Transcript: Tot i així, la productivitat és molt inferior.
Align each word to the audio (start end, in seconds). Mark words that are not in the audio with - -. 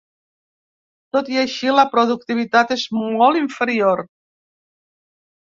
Tot 1.17 1.29
i 1.33 1.37
així, 1.41 1.69
la 1.79 1.83
productivitat 1.91 2.73
és 2.77 2.87
molt 3.03 3.39
inferior. 3.43 4.05